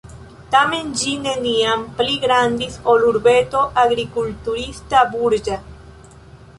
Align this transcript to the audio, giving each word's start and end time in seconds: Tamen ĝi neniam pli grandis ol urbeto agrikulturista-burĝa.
Tamen 0.53 0.87
ĝi 1.01 1.11
neniam 1.25 1.83
pli 2.01 2.17
grandis 2.25 2.79
ol 2.95 3.07
urbeto 3.13 3.65
agrikulturista-burĝa. 3.87 5.65